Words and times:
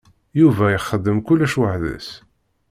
Yuba 0.39 0.65
ixeddem 0.77 1.19
kullec 1.27 1.53
weḥd-s. 1.59 2.09